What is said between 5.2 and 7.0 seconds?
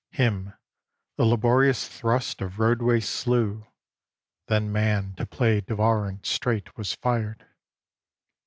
play devorant straight was